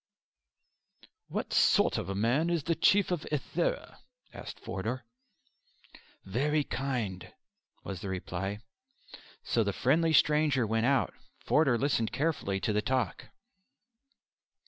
[1.27, 3.99] "What sort of a man is the Chief of Ithera?"
[4.33, 5.05] asked Forder.
[6.25, 7.31] "Very kind,"
[7.83, 8.61] was the reply.
[9.43, 11.13] So the friendly stranger went out.
[11.45, 13.25] Forder listened carefully to the talk.